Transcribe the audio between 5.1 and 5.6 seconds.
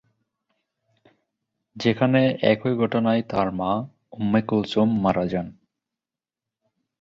যান।